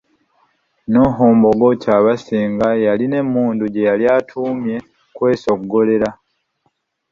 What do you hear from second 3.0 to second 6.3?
emmundu gye yali atuumye kwesoggolera.